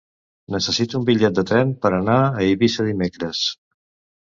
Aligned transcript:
Necessito 0.53 0.97
un 1.01 1.05
bitllet 1.09 1.35
de 1.41 1.43
tren 1.51 1.75
per 1.85 1.93
anar 1.99 2.17
a 2.23 2.33
Eivissa 2.47 2.89
dimecres. 2.91 3.47